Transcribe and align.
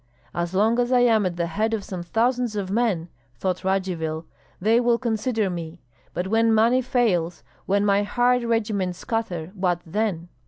"As 0.33 0.55
long 0.55 0.79
as 0.79 0.91
I 0.91 1.01
am 1.01 1.27
at 1.27 1.35
the 1.35 1.45
head 1.45 1.75
of 1.75 1.83
some 1.83 2.01
thousands 2.01 2.55
of 2.55 2.71
men," 2.71 3.07
thought 3.35 3.63
Radzivill, 3.63 4.25
"they 4.59 4.79
will 4.79 4.97
consider 4.97 5.47
me; 5.47 5.79
but 6.11 6.25
when 6.27 6.51
money 6.51 6.81
fails, 6.81 7.43
when 7.67 7.85
my 7.85 8.01
hired 8.01 8.41
regiments 8.43 8.97
scatter, 8.97 9.51
what 9.53 9.79
then?" 9.85 10.29